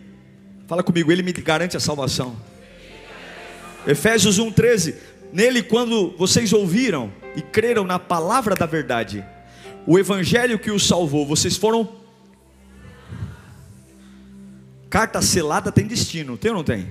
[0.72, 2.34] fala comigo, ele me garante a salvação.
[3.86, 4.96] Efésios 1:13.
[5.34, 9.22] Nele quando vocês ouviram e creram na palavra da verdade,
[9.86, 12.00] o evangelho que os salvou, vocês foram
[14.90, 16.88] Carta selada tem destino, tem ou não tem?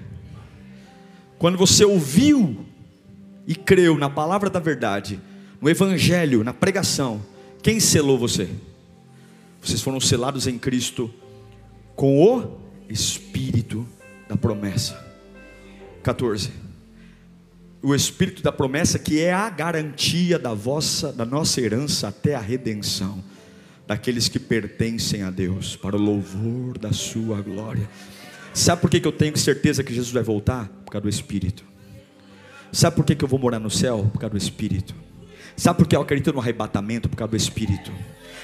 [1.38, 2.66] Quando você ouviu
[3.46, 5.18] e creu na palavra da verdade,
[5.58, 7.22] no evangelho, na pregação,
[7.62, 8.50] quem selou você?
[9.58, 11.10] Vocês foram selados em Cristo
[11.96, 13.86] com o Espírito
[14.28, 14.98] da promessa.
[16.02, 16.50] 14.
[17.82, 22.40] O Espírito da promessa que é a garantia da vossa, da nossa herança até a
[22.40, 23.22] redenção
[23.86, 27.88] daqueles que pertencem a Deus, para o louvor da sua glória.
[28.54, 30.68] Sabe por que eu tenho certeza que Jesus vai voltar?
[30.84, 31.64] Por causa do Espírito.
[32.72, 34.08] Sabe por que eu vou morar no céu?
[34.12, 34.94] Por causa do Espírito.
[35.56, 37.08] Sabe por que eu acredito no arrebatamento?
[37.08, 37.92] Por causa do Espírito.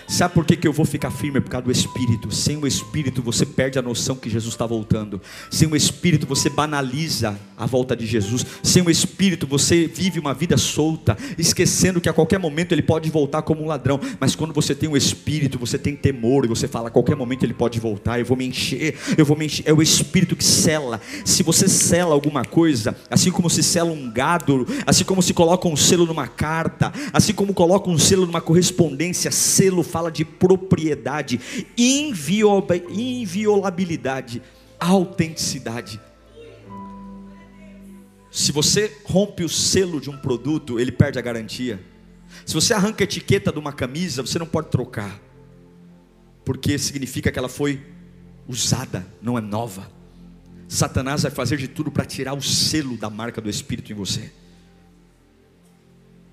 [0.08, 1.40] Sabe por que, que eu vou ficar firme?
[1.40, 2.32] Por causa do Espírito.
[2.32, 5.20] Sem o Espírito você perde a noção que Jesus está voltando.
[5.50, 8.46] Sem o Espírito você banaliza a volta de Jesus.
[8.62, 13.10] Sem o Espírito você vive uma vida solta, esquecendo que a qualquer momento ele pode
[13.10, 13.98] voltar como um ladrão.
[14.20, 17.44] Mas quando você tem o Espírito, você tem temor e você fala: a qualquer momento
[17.44, 18.20] ele pode voltar.
[18.20, 19.64] Eu vou me encher, eu vou me encher.
[19.66, 21.00] É o Espírito que sela.
[21.24, 25.66] Se você sela alguma coisa, assim como se sela um gado, assim como se coloca
[25.66, 31.40] um selo numa carta, assim como coloca um selo numa correspondência, selo fala de propriedade,
[31.74, 34.42] inviolabilidade,
[34.78, 35.98] autenticidade.
[38.30, 41.82] Se você rompe o selo de um produto, ele perde a garantia.
[42.44, 45.18] Se você arranca a etiqueta de uma camisa, você não pode trocar,
[46.44, 47.80] porque significa que ela foi
[48.46, 49.90] usada, não é nova.
[50.68, 54.30] Satanás vai fazer de tudo para tirar o selo da marca do Espírito em você.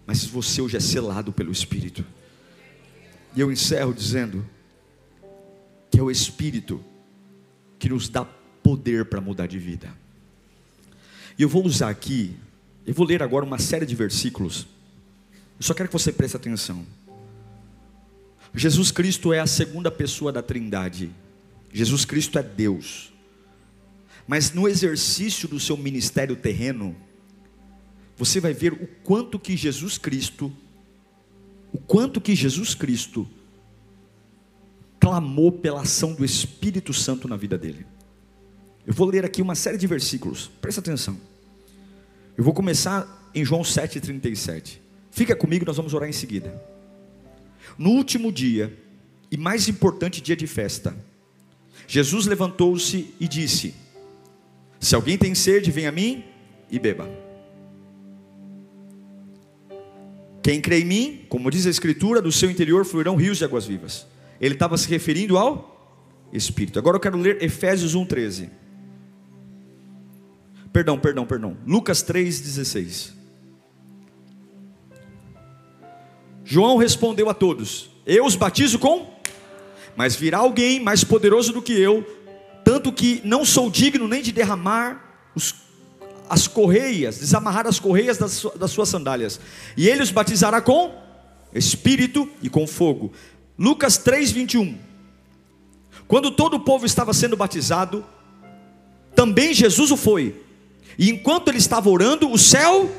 [0.05, 2.03] Mas você hoje é selado pelo Espírito.
[3.35, 4.47] E eu encerro dizendo
[5.89, 6.83] que é o Espírito
[7.79, 9.93] que nos dá poder para mudar de vida.
[11.37, 12.35] E eu vou usar aqui,
[12.85, 14.67] eu vou ler agora uma série de versículos.
[15.59, 16.85] Eu só quero que você preste atenção.
[18.53, 21.11] Jesus Cristo é a segunda pessoa da Trindade.
[21.71, 23.11] Jesus Cristo é Deus.
[24.27, 26.95] Mas no exercício do seu ministério terreno,
[28.15, 30.51] você vai ver o quanto que Jesus Cristo
[31.73, 33.27] o quanto que Jesus Cristo
[34.99, 37.85] clamou pela ação do Espírito Santo na vida dele.
[38.85, 41.17] Eu vou ler aqui uma série de versículos, presta atenção.
[42.37, 44.77] Eu vou começar em João 7,37.
[45.11, 46.61] Fica comigo, nós vamos orar em seguida.
[47.77, 48.77] No último dia,
[49.31, 50.95] e mais importante dia de festa,
[51.87, 53.73] Jesus levantou-se e disse:
[54.79, 56.23] Se alguém tem sede, venha a mim
[56.69, 57.22] e beba.
[60.43, 63.65] Quem crê em mim, como diz a Escritura, do seu interior fluirão rios de águas
[63.65, 64.05] vivas.
[64.41, 65.73] Ele estava se referindo ao
[66.33, 66.77] Espírito.
[66.77, 68.49] Agora eu quero ler Efésios 1,13.
[70.73, 71.57] Perdão, perdão, perdão.
[71.65, 73.13] Lucas 3,16.
[76.43, 79.13] João respondeu a todos: Eu os batizo com,
[79.95, 82.03] mas virá alguém mais poderoso do que eu,
[82.65, 85.55] tanto que não sou digno nem de derramar os,
[86.29, 89.39] as correias, desamarrar as correias das, das suas sandálias.
[89.75, 90.93] E ele os batizará com
[91.53, 93.11] espírito e com fogo.
[93.57, 94.77] Lucas 3, 21.
[96.07, 98.05] Quando todo o povo estava sendo batizado,
[99.15, 100.35] também Jesus o foi.
[100.97, 102.89] E enquanto ele estava orando, o céu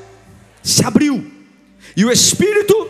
[0.62, 1.30] se abriu.
[1.96, 2.88] E o Espírito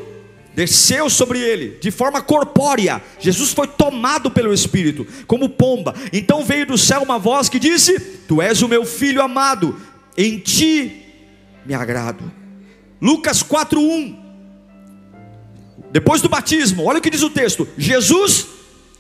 [0.55, 3.03] desceu sobre ele de forma corpórea.
[3.19, 5.95] Jesus foi tomado pelo Espírito, como pomba.
[6.13, 9.79] Então veio do céu uma voz que disse: Tu és o meu filho amado,
[10.17, 11.05] em ti
[11.65, 12.31] me agrado.
[13.01, 14.17] Lucas 4:1.
[15.91, 18.47] Depois do batismo, olha o que diz o texto: Jesus,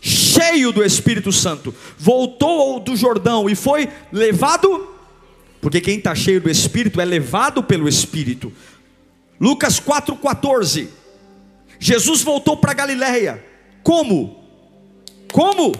[0.00, 4.88] cheio do Espírito Santo, voltou do Jordão e foi levado,
[5.60, 8.52] porque quem está cheio do Espírito é levado pelo Espírito.
[9.40, 10.88] Lucas 4,14.
[11.78, 13.44] Jesus voltou para Galiléia.
[13.82, 14.44] Como?
[15.32, 15.72] Como?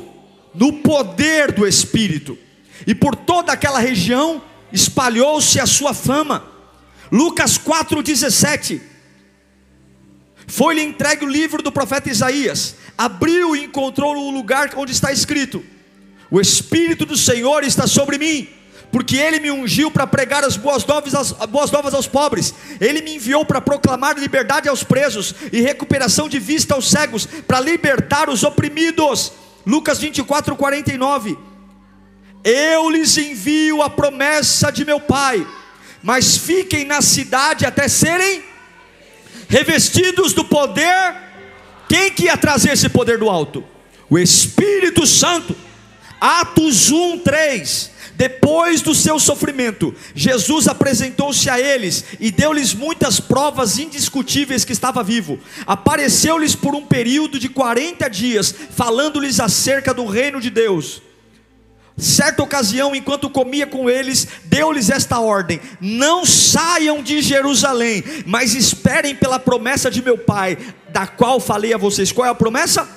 [0.54, 2.36] No poder do Espírito.
[2.86, 4.42] E por toda aquela região
[4.74, 6.44] espalhou-se a sua fama.
[7.10, 8.80] Lucas 4,17.
[10.46, 12.74] Foi-lhe entregue o livro do profeta Isaías.
[12.98, 15.64] Abriu e encontrou o lugar onde está escrito:
[16.30, 18.48] O Espírito do Senhor está sobre mim
[18.92, 23.02] porque ele me ungiu para pregar as boas novas, as boas novas aos pobres, ele
[23.02, 28.30] me enviou para proclamar liberdade aos presos e recuperação de vista aos cegos, para libertar
[28.30, 29.32] os oprimidos.
[29.66, 31.36] Lucas 24, 49.
[32.44, 35.46] Eu lhes envio a promessa de meu Pai,
[36.02, 38.44] mas fiquem na cidade até serem
[39.48, 41.14] revestidos do poder.
[41.88, 43.64] Quem que ia trazer esse poder do alto?
[44.10, 45.56] O Espírito Santo.
[46.20, 47.90] Atos 1, 3.
[48.14, 55.02] Depois do seu sofrimento, Jesus apresentou-se a eles e deu-lhes muitas provas indiscutíveis que estava
[55.02, 55.38] vivo.
[55.66, 61.02] Apareceu-lhes por um período de 40 dias, falando-lhes acerca do reino de Deus.
[61.96, 69.14] Certa ocasião, enquanto comia com eles, deu-lhes esta ordem: Não saiam de Jerusalém, mas esperem
[69.14, 70.58] pela promessa de meu Pai,
[70.90, 72.10] da qual falei a vocês.
[72.10, 72.88] Qual é a promessa?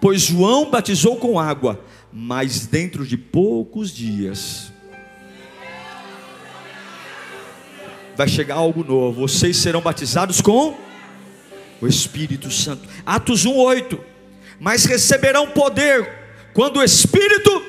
[0.00, 4.72] Pois João batizou com água mas dentro de poucos dias
[8.16, 9.28] vai chegar algo novo.
[9.28, 10.76] Vocês serão batizados com
[11.80, 12.88] o Espírito Santo.
[13.06, 14.00] Atos 1:8.
[14.58, 16.08] Mas receberão poder
[16.52, 17.62] quando o Espírito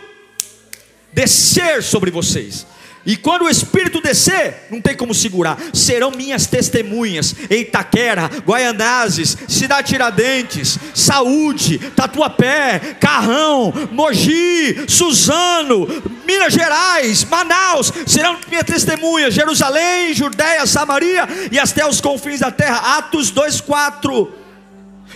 [1.13, 2.65] descer sobre vocês.
[3.05, 5.57] E quando o Espírito descer, não tem como segurar.
[5.73, 15.87] Serão minhas testemunhas em Itaquera, Guaianazes, Cidade Tiradentes, Saúde, Tatuapé, Carrão, Mogi, Suzano,
[16.25, 17.91] Minas Gerais, Manaus.
[18.05, 19.33] Serão minhas testemunhas.
[19.33, 22.97] Jerusalém, Judéia, Samaria e até os confins da terra.
[22.97, 24.29] Atos 2:4.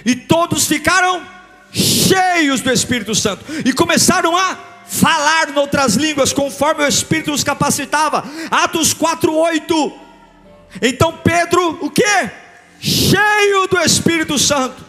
[0.05, 1.21] E todos ficaram
[1.71, 7.43] cheios do Espírito Santo e começaram a falar em outras línguas, conforme o Espírito os
[7.43, 8.23] capacitava.
[8.51, 9.91] Atos 4:8.
[10.81, 12.29] Então Pedro, o que?
[12.79, 14.83] Cheio do Espírito Santo,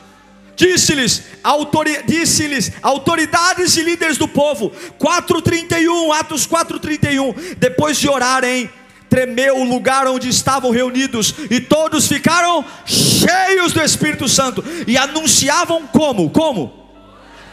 [0.57, 7.35] disse-lhes, autori disse-lhes, autoridades e líderes do povo, 4:31, Atos 4:31.
[7.57, 8.71] Depois de orarem,
[9.09, 15.87] tremeu o lugar onde estavam reunidos, e todos ficaram cheios do Espírito Santo e anunciavam
[15.87, 16.29] como?
[16.31, 16.84] Como?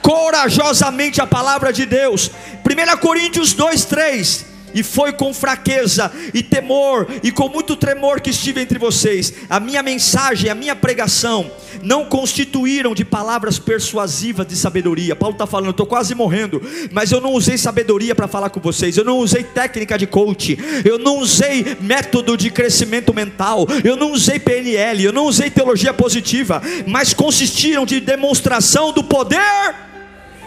[0.01, 2.31] Corajosamente a palavra de Deus.
[2.65, 4.51] 1 Coríntios 2, 3.
[4.73, 9.33] E foi com fraqueza e temor e com muito tremor que estive entre vocês.
[9.49, 11.51] A minha mensagem, a minha pregação
[11.83, 15.15] não constituíram de palavras persuasivas de sabedoria.
[15.15, 16.61] Paulo está falando, estou quase morrendo,
[16.91, 18.97] mas eu não usei sabedoria para falar com vocês.
[18.97, 20.57] Eu não usei técnica de coach.
[20.85, 23.67] Eu não usei método de crescimento mental.
[23.83, 25.03] Eu não usei PNL.
[25.03, 26.61] Eu não usei teologia positiva.
[26.87, 29.90] Mas consistiram de demonstração do poder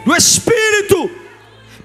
[0.04, 1.10] do Espírito,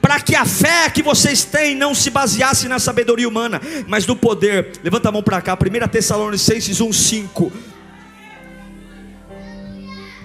[0.01, 4.15] para que a fé que vocês têm não se baseasse na sabedoria humana, mas no
[4.15, 4.71] poder.
[4.83, 7.51] Levanta a mão para cá, 1 Tessalonicenses 1,5.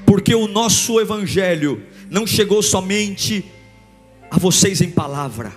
[0.07, 3.45] Porque o nosso Evangelho não chegou somente
[4.31, 5.53] a vocês em palavra,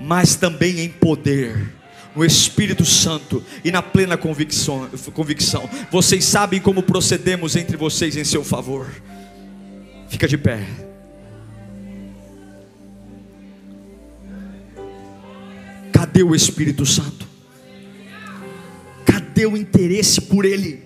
[0.00, 1.80] mas também em poder
[2.14, 5.68] no Espírito Santo e na plena convicção, convicção.
[5.90, 8.88] Vocês sabem como procedemos entre vocês em seu favor.
[10.08, 10.89] Fica de pé.
[16.00, 17.28] Cadê o Espírito Santo?
[19.04, 20.82] Cadê o interesse por Ele?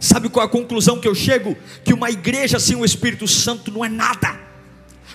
[0.00, 1.56] Sabe qual é a conclusão que eu chego?
[1.84, 4.36] Que uma igreja sem o Espírito Santo não é nada.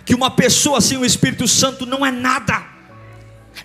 [0.06, 2.66] Que uma pessoa sem o Espírito Santo não é nada.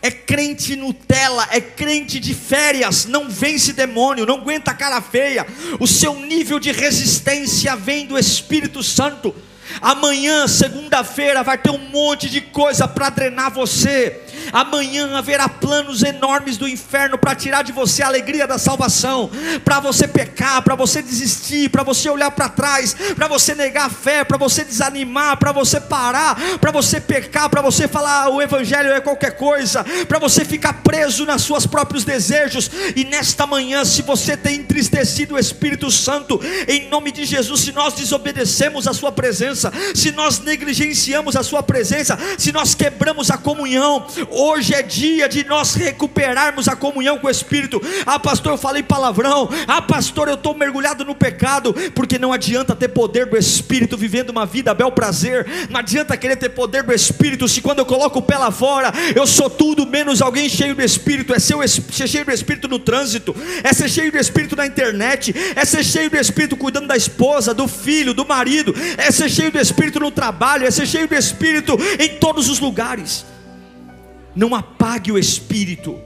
[0.03, 5.47] É crente Nutella, é crente de férias, não vence demônio, não aguenta cara feia.
[5.79, 9.33] O seu nível de resistência vem do Espírito Santo.
[9.81, 14.21] Amanhã, segunda-feira, vai ter um monte de coisa para drenar você.
[14.53, 19.31] Amanhã haverá planos enormes do inferno para tirar de você a alegria da salvação,
[19.65, 23.91] para você pecar, para você desistir, para você olhar para trás, para você negar a
[23.91, 28.43] fé, para você desanimar, para você parar, para você pecar, para você falar ah, o
[28.43, 32.71] evangelho é qualquer coisa, para você ficar preso nas suas próprios desejos.
[32.97, 37.73] E nesta manhã, se você tem entristecido o Espírito Santo, em nome de Jesus, se
[37.73, 43.39] nós desobedecemos a sua presença, se nós negligenciamos a sua presença, se nós quebramos a
[43.39, 47.81] comunhão, hoje é dia de nós recuperarmos a comunhão com o Espírito.
[48.07, 49.49] Ah, pastor, eu falei palavrão.
[49.67, 54.31] Ah, pastor, eu estou mergulhado no pecado, porque não adianta ter poder do Espírito vivendo
[54.31, 58.19] uma vida bel prazer, não adianta querer ter poder do Espírito se quando eu coloco
[58.19, 62.09] o pé lá fora, eu sou tudo menos alguém cheio do Espírito, é ser, ser
[62.09, 66.11] cheio do Espírito no trânsito, é ser cheio do Espírito na internet, é ser cheio
[66.11, 70.11] do Espírito cuidando da esposa, do filho, do marido, é ser cheio do Espírito no
[70.11, 73.25] trabalho, é ser cheio do Espírito em todos os lugares.
[74.35, 75.99] Não apague o Espírito.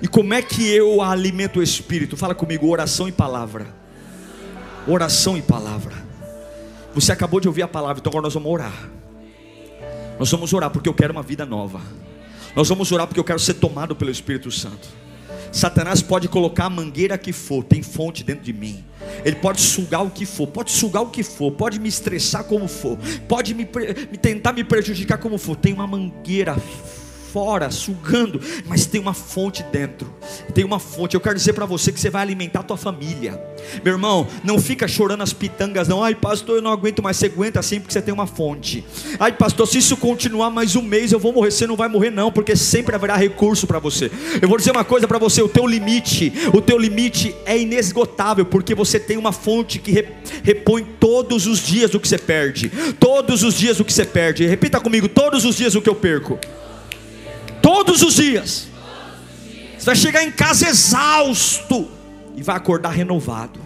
[0.00, 2.16] E como é que eu alimento o Espírito?
[2.16, 3.66] Fala comigo, oração e palavra.
[4.86, 5.94] Oração e palavra.
[6.94, 8.90] Você acabou de ouvir a palavra, então agora nós vamos orar.
[10.18, 11.80] Nós vamos orar porque eu quero uma vida nova.
[12.54, 14.88] Nós vamos orar porque eu quero ser tomado pelo Espírito Santo.
[15.52, 18.84] Satanás pode colocar a mangueira que for, tem fonte dentro de mim.
[19.24, 22.68] Ele pode sugar o que for, pode sugar o que for, pode me estressar como
[22.68, 23.68] for, pode me,
[24.10, 25.56] me tentar me prejudicar como for.
[25.56, 26.56] Tem uma mangueira
[27.32, 30.12] fora, sugando, mas tem uma fonte dentro.
[30.54, 31.14] Tem uma fonte.
[31.14, 33.40] Eu quero dizer para você que você vai alimentar a tua família.
[33.84, 36.02] Meu irmão, não fica chorando as pitangas não.
[36.02, 37.16] Ai, pastor, eu não aguento mais.
[37.16, 38.84] Você aguenta assim porque você tem uma fonte.
[39.18, 41.50] Ai, pastor, se isso continuar mais um mês, eu vou morrer.
[41.50, 44.10] Você não vai morrer não, porque sempre haverá recurso para você.
[44.40, 48.44] Eu vou dizer uma coisa para você, o teu limite, o teu limite é inesgotável,
[48.44, 50.04] porque você tem uma fonte que
[50.42, 52.70] repõe todos os dias o que você perde.
[52.98, 54.46] Todos os dias o que você perde.
[54.46, 56.38] Repita comigo, todos os dias o que eu perco.
[57.62, 58.68] Todos os dias.
[59.78, 61.88] Você vai chegar em casa exausto
[62.34, 63.60] e vai acordar renovado.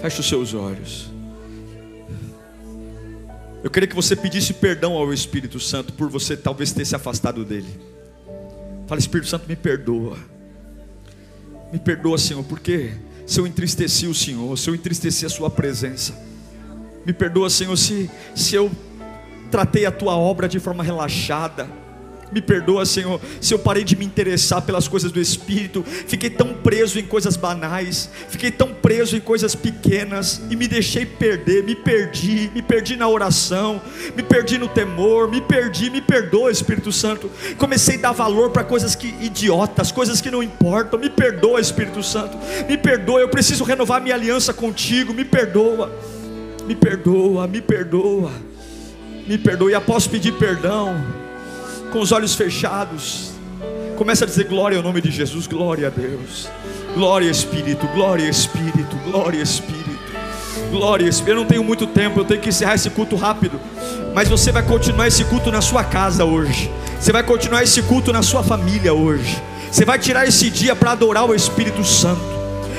[0.00, 1.10] Feche os seus olhos.
[3.62, 7.44] Eu queria que você pedisse perdão ao Espírito Santo por você talvez ter se afastado
[7.44, 7.80] dele.
[8.88, 10.18] Fala, Espírito Santo, me perdoa.
[11.72, 12.92] Me perdoa, Senhor, porque
[13.24, 16.12] se eu entristeci o Senhor, se eu entristeci a Sua presença.
[17.06, 18.70] Me perdoa, Senhor, se, se eu
[19.52, 21.68] tratei a tua obra de forma relaxada.
[22.32, 26.54] Me perdoa, Senhor, se eu parei de me interessar pelas coisas do Espírito, fiquei tão
[26.54, 30.40] preso em coisas banais, fiquei tão preso em coisas pequenas.
[30.48, 33.82] E me deixei perder, me perdi, me perdi na oração,
[34.16, 37.30] me perdi no temor, me perdi, me perdoa, Espírito Santo.
[37.58, 40.98] Comecei a dar valor para coisas que idiotas, coisas que não importam.
[40.98, 43.20] Me perdoa, Espírito Santo, me perdoa.
[43.20, 45.12] Eu preciso renovar minha aliança contigo.
[45.12, 45.94] Me perdoa,
[46.66, 48.30] me perdoa, me perdoa.
[48.30, 48.51] me
[49.38, 49.74] perdoe.
[49.74, 50.96] Após pedir perdão,
[51.92, 53.32] com os olhos fechados,
[53.96, 56.48] começa a dizer glória ao nome de Jesus, glória a Deus,
[56.94, 59.98] glória Espírito, glória Espírito, glória Espírito,
[60.70, 61.30] glória Espírito.
[61.30, 63.60] Eu não tenho muito tempo, eu tenho que encerrar esse culto rápido,
[64.14, 68.12] mas você vai continuar esse culto na sua casa hoje, você vai continuar esse culto
[68.12, 72.32] na sua família hoje, você vai tirar esse dia para adorar o Espírito Santo.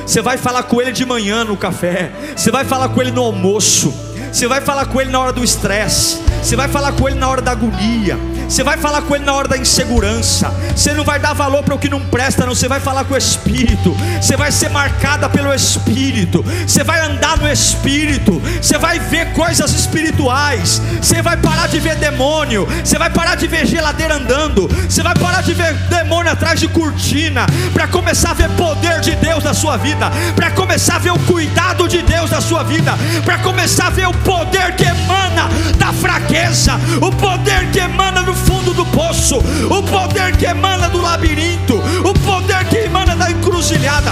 [0.06, 3.22] Você vai falar com ele de manhã no café, você vai falar com ele no
[3.22, 3.94] almoço,
[4.34, 7.30] você vai falar com ele na hora do estresse, você vai falar com ele na
[7.30, 8.18] hora da agonia,
[8.54, 10.54] você vai falar com ele na hora da insegurança.
[10.76, 12.54] Você não vai dar valor para o que não presta, não.
[12.54, 13.98] Você vai falar com o Espírito.
[14.22, 16.46] Você vai ser marcada pelo Espírito.
[16.68, 18.40] Você vai andar no Espírito.
[18.62, 20.80] Você vai ver coisas espirituais.
[21.02, 22.68] Você vai parar de ver demônio.
[22.84, 24.68] Você vai parar de ver geladeira andando.
[24.68, 27.48] Você vai parar de ver demônio atrás de cortina.
[27.74, 30.12] Para começar a ver poder de Deus na sua vida.
[30.36, 32.94] Para começar a ver o cuidado de Deus na sua vida.
[33.26, 35.50] Para começar a ver o poder que emana
[35.80, 36.80] da fraqueza.
[37.02, 42.14] O poder que emana do fundo do poço, o poder que emana do labirinto, o
[42.26, 44.12] poder que emana da encruzilhada.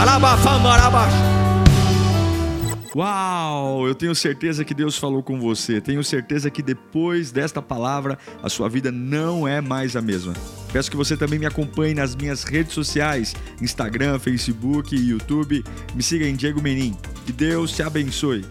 [2.93, 5.79] Uau, eu tenho certeza que Deus falou com você.
[5.79, 10.33] Tenho certeza que depois desta palavra a sua vida não é mais a mesma.
[10.73, 15.63] Peço que você também me acompanhe nas minhas redes sociais: Instagram, Facebook YouTube.
[15.95, 16.93] Me siga em Diego Menin.
[17.25, 18.43] Que Deus te abençoe.